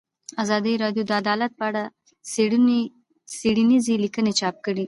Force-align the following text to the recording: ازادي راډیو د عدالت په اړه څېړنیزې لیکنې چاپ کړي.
ازادي 0.43 0.73
راډیو 0.83 1.03
د 1.07 1.11
عدالت 1.21 1.51
په 1.59 1.63
اړه 1.69 1.83
څېړنیزې 3.41 3.95
لیکنې 4.03 4.31
چاپ 4.39 4.55
کړي. 4.65 4.79